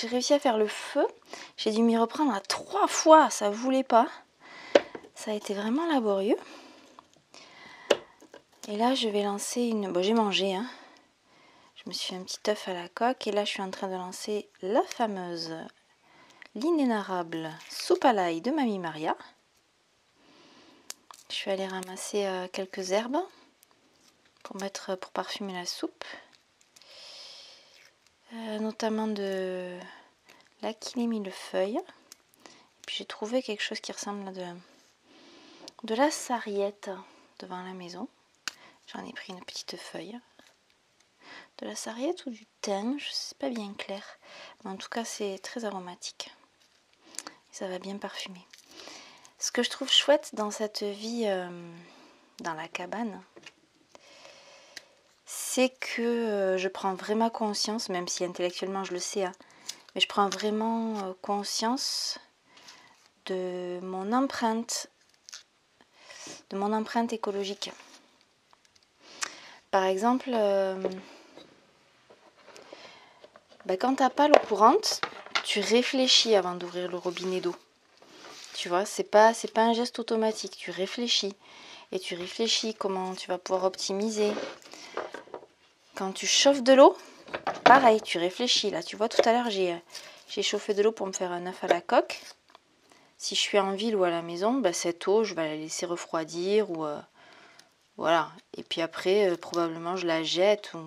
[0.00, 1.06] j'ai réussi à faire le feu.
[1.56, 4.08] J'ai dû m'y reprendre à trois fois, ça voulait pas.
[5.14, 6.38] Ça a été vraiment laborieux.
[8.68, 9.92] Et là, je vais lancer une...
[9.92, 10.66] Bon, j'ai mangé, hein.
[11.74, 13.26] Je me suis fait un petit œuf à la coque.
[13.26, 15.54] Et là, je suis en train de lancer la fameuse,
[16.54, 19.16] l'inénarrable soupe à l'ail de Mamie Maria.
[21.28, 23.20] Je suis allée ramasser euh, quelques herbes
[24.42, 26.04] pour mettre pour parfumer la soupe.
[28.32, 29.76] Euh, notamment de
[30.62, 31.80] le feuille.
[32.86, 36.90] Puis j'ai trouvé quelque chose qui ressemble à de, la sarriette
[37.40, 38.08] devant la maison.
[38.86, 40.18] J'en ai pris une petite feuille.
[41.58, 44.04] De la sarriette ou du thym, je sais pas bien clair.
[44.64, 46.30] Mais en tout cas, c'est très aromatique.
[47.50, 48.46] ça va bien parfumer.
[49.38, 51.48] Ce que je trouve chouette dans cette vie euh,
[52.40, 53.22] dans la cabane,
[55.68, 59.32] que euh, je prends vraiment conscience, même si intellectuellement je le sais, hein,
[59.94, 62.18] mais je prends vraiment euh, conscience
[63.26, 64.88] de mon empreinte,
[66.50, 67.70] de mon empreinte écologique.
[69.70, 70.30] Par exemple,
[73.66, 75.00] ben, quand tu n'as pas l'eau courante,
[75.44, 77.54] tu réfléchis avant d'ouvrir le robinet d'eau.
[78.54, 81.34] Tu vois, c'est pas c'est pas un geste automatique, tu réfléchis
[81.92, 84.32] et tu réfléchis comment tu vas pouvoir optimiser.
[86.00, 86.96] Quand tu chauffes de l'eau,
[87.62, 88.70] pareil, tu réfléchis.
[88.70, 89.76] Là, tu vois, tout à l'heure, j'ai
[90.30, 92.22] j'ai chauffé de l'eau pour me faire un œuf à la coque.
[93.18, 95.56] Si je suis en ville ou à la maison, bah, cette eau, je vais la
[95.56, 96.98] laisser refroidir ou euh,
[97.98, 98.30] voilà.
[98.56, 100.80] Et puis après, euh, probablement, je la jette ou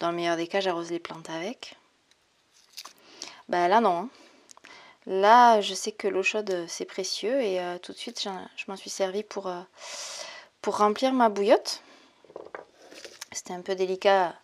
[0.00, 1.74] dans le meilleur des cas, j'arrose les plantes avec.
[3.48, 4.00] Bah là, non.
[4.00, 4.08] Hein.
[5.06, 8.64] Là, je sais que l'eau chaude, euh, c'est précieux et euh, tout de suite, je
[8.68, 9.62] m'en suis servi pour, euh,
[10.60, 11.80] pour remplir ma bouillotte.
[13.32, 14.34] C'était un peu délicat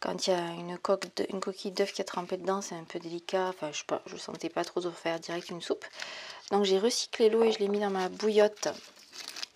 [0.00, 2.84] quand il y a une, coque une coquille d'œuf qui a trempé dedans, c'est un
[2.84, 3.48] peu délicat.
[3.48, 5.84] Enfin, je ne sentais pas trop de faire direct une soupe.
[6.50, 8.68] Donc j'ai recyclé l'eau et je l'ai mis dans ma bouillotte.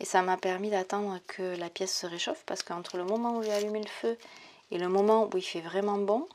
[0.01, 3.43] Et ça m'a permis d'attendre que la pièce se réchauffe parce qu'entre le moment où
[3.43, 4.17] j'ai allumé le feu
[4.71, 6.27] et le moment où il fait vraiment bon,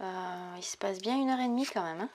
[0.00, 2.02] il se passe bien une heure et demie quand même.
[2.02, 2.08] Hein.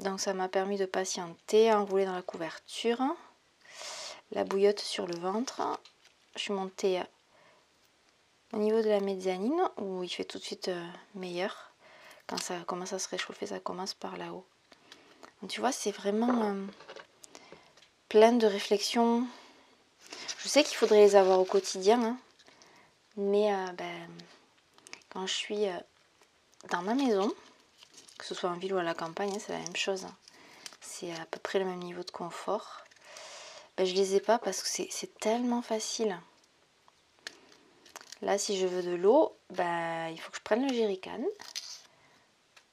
[0.00, 3.02] Donc ça m'a permis de patienter, enrouler dans la couverture,
[4.32, 5.60] la bouillotte sur le ventre.
[6.40, 7.02] Je suis montée
[8.54, 11.70] au niveau de la mezzanine où il fait tout de suite euh, meilleur.
[12.26, 14.46] Quand ça commence à se réchauffer, ça commence par là-haut.
[15.50, 16.64] Tu vois, c'est vraiment euh,
[18.08, 19.26] plein de réflexions.
[20.38, 22.16] Je sais qu'il faudrait les avoir au quotidien, hein.
[23.18, 24.08] mais euh, ben,
[25.10, 25.66] quand je suis
[26.70, 27.30] dans ma maison,
[28.16, 30.06] que ce soit en ville ou à la campagne, hein, c'est la même chose.
[30.06, 30.16] Hein.
[30.80, 32.78] C'est à peu près le même niveau de confort.
[33.76, 36.18] Ben, je les ai pas parce que c'est tellement facile.
[38.22, 41.22] Là, si je veux de l'eau, ben, il faut que je prenne le jerrycan,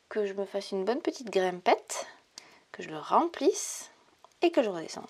[0.09, 2.05] que je me fasse une bonne petite grimpette,
[2.71, 3.89] que je le remplisse
[4.41, 5.05] et que je redescende.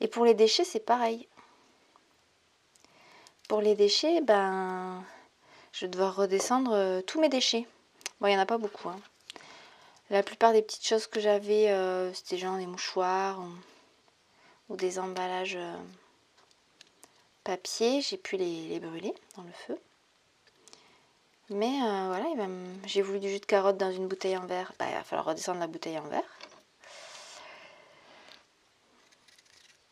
[0.00, 1.26] Et pour les déchets, c'est pareil.
[3.48, 5.04] Pour les déchets, ben,
[5.72, 7.66] je vais redescendre euh, tous mes déchets.
[8.20, 8.88] Bon, il n'y en a pas beaucoup.
[8.88, 9.00] Hein.
[10.10, 13.40] La plupart des petites choses que j'avais, euh, c'était genre des mouchoirs
[14.68, 15.76] ou, des emballages euh,
[17.48, 18.02] papier.
[18.02, 19.78] J'ai pu les, brûler dans le feu.
[21.48, 22.26] Mais euh, voilà,
[22.84, 24.74] j'ai voulu du jus de carotte dans une bouteille en verre.
[24.78, 26.30] Bah, il va falloir redescendre la bouteille en verre.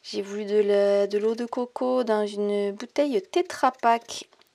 [0.03, 3.73] J'ai voulu de l'eau de, coco dans une bouteille Tetra.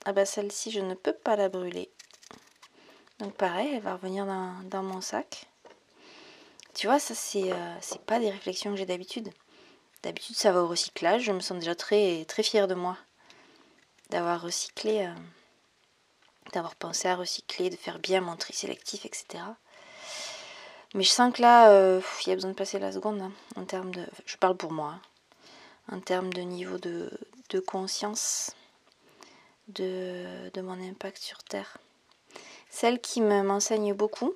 [0.06, 1.90] Ah bah celle-ci, je ne peux pas la brûler.
[3.20, 5.48] Donc pareil, elle va revenir dans, mon sac.
[6.76, 7.76] Tu vois, ça c'est euh,
[8.06, 9.30] pas des réflexions que j'ai d'habitude.
[10.04, 12.98] D'habitude ça va au recyclage, je me sens déjà très, très fière de moi.
[14.10, 15.14] D'avoir recyclé, euh,
[16.54, 19.44] d'avoir pensé à recycler, de faire bien mon tri sélectif, etc.
[20.94, 23.32] Mais je sens que là, euh, il y a besoin de passer la seconde hein,
[23.56, 24.06] en termes de...
[24.26, 24.94] Je parle pour moi.
[24.94, 25.02] Hein,
[25.92, 27.10] en termes de niveau de,
[27.68, 28.52] conscience
[29.68, 31.78] de, de mon impact sur Terre.
[32.70, 34.34] Celle qui m'enseigne beaucoup,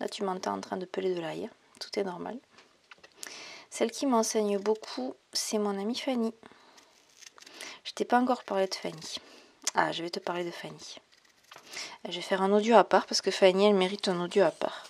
[0.00, 1.48] là tu m'entends en train de peler de l'ail,
[1.78, 2.38] tout est normal.
[3.70, 6.34] Celle qui m'enseigne beaucoup, c'est mon amie Fanny.
[7.84, 9.16] Je t'ai pas encore parlé de Fanny.
[9.74, 10.96] Ah, je vais te parler de Fanny.
[12.08, 14.50] Je vais faire un audio à part parce que Fanny, elle mérite un audio à
[14.50, 14.89] part.